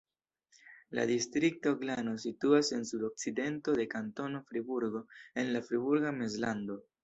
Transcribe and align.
La 0.99 1.03
distrikto 1.11 1.73
Glano 1.81 2.15
situas 2.23 2.73
en 2.79 2.89
sudokcidento 2.93 3.77
de 3.83 3.87
Kantono 3.95 4.43
Friburgo 4.51 5.07
en 5.45 5.57
la 5.59 5.67
Friburga 5.71 6.19
Mezlando. 6.21 6.85